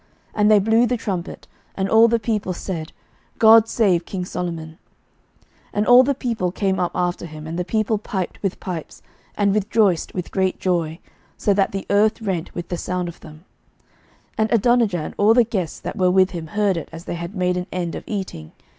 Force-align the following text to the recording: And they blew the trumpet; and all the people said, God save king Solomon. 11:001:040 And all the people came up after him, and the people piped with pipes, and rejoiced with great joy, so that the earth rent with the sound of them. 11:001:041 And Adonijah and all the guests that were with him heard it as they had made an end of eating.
And 0.33 0.49
they 0.49 0.57
blew 0.57 0.87
the 0.87 0.97
trumpet; 0.97 1.47
and 1.75 1.87
all 1.87 2.07
the 2.07 2.17
people 2.17 2.53
said, 2.53 2.91
God 3.37 3.67
save 3.67 4.03
king 4.03 4.25
Solomon. 4.25 4.79
11:001:040 5.75 5.75
And 5.75 5.85
all 5.85 6.01
the 6.01 6.15
people 6.15 6.51
came 6.51 6.79
up 6.79 6.91
after 6.95 7.27
him, 7.27 7.45
and 7.45 7.59
the 7.59 7.63
people 7.63 7.99
piped 7.99 8.41
with 8.41 8.59
pipes, 8.59 9.03
and 9.37 9.53
rejoiced 9.53 10.15
with 10.15 10.31
great 10.31 10.59
joy, 10.59 10.97
so 11.37 11.53
that 11.53 11.71
the 11.71 11.85
earth 11.91 12.19
rent 12.19 12.55
with 12.55 12.69
the 12.69 12.77
sound 12.77 13.09
of 13.09 13.19
them. 13.19 13.45
11:001:041 14.39 14.39
And 14.39 14.51
Adonijah 14.51 14.97
and 15.01 15.13
all 15.19 15.35
the 15.35 15.43
guests 15.43 15.79
that 15.79 15.95
were 15.95 16.09
with 16.09 16.31
him 16.31 16.47
heard 16.47 16.77
it 16.77 16.89
as 16.91 17.05
they 17.05 17.13
had 17.13 17.35
made 17.35 17.55
an 17.55 17.67
end 17.71 17.93
of 17.93 18.03
eating. 18.07 18.53